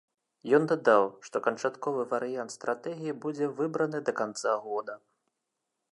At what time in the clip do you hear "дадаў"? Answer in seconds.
0.71-1.03